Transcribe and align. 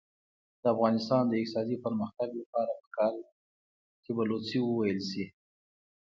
د 0.61 0.63
افغانستان 0.73 1.23
د 1.27 1.33
اقتصادي 1.41 1.77
پرمختګ 1.85 2.29
لپاره 2.41 2.71
پکار 2.81 3.11
ده 3.21 3.29
چې 4.03 4.09
بلوڅي 4.17 4.59
وویل 4.63 4.99
شي. 5.09 5.25